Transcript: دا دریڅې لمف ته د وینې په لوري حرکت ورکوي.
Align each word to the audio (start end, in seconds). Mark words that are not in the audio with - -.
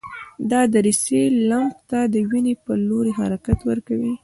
دا 0.51 0.61
دریڅې 0.73 1.23
لمف 1.49 1.75
ته 1.89 1.99
د 2.13 2.15
وینې 2.29 2.53
په 2.63 2.71
لوري 2.87 3.11
حرکت 3.19 3.59
ورکوي. 3.69 4.13